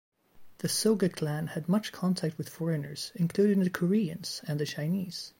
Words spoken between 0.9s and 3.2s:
clan had much contact with foreigners,